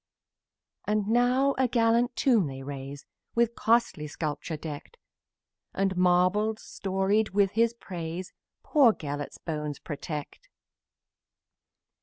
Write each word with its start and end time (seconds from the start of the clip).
And 0.87 1.05
now 1.09 1.53
a 1.59 1.67
gallant 1.67 2.15
tomb 2.15 2.47
they 2.47 2.63
raise, 2.63 3.05
With 3.35 3.53
costly 3.53 4.07
sculpture 4.07 4.57
decked, 4.57 4.97
And 5.75 5.95
marbles, 5.95 6.63
storied 6.63 7.29
with 7.35 7.51
his 7.51 7.75
praise, 7.75 8.33
Poor 8.63 8.93
Gelert's 8.93 9.37
bones 9.37 9.77
protect. 9.77 10.49